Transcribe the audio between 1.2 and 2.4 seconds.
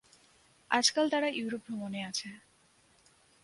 Europe ভ্রমণে আছে।